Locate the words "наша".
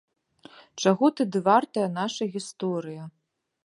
2.01-2.23